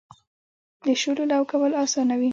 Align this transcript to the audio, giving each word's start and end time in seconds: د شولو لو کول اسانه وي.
د 0.85 0.87
شولو 1.01 1.23
لو 1.31 1.41
کول 1.51 1.71
اسانه 1.83 2.15
وي. 2.19 2.29